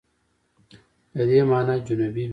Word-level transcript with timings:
د 1.15 1.17
دې 1.29 1.39
مانا 1.49 1.75
جنوبي 1.87 2.09
بیزو 2.15 2.27
ده. 2.27 2.29